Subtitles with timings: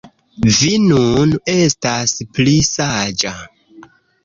[0.53, 3.37] Vi nun estas pli saĝa